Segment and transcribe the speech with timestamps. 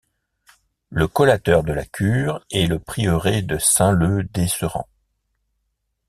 [0.89, 4.89] Le collateur de la cure est le prieuré de Saint-Leu-d'Esserent.